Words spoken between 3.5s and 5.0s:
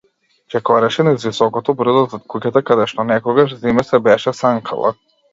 зиме се беше санкала.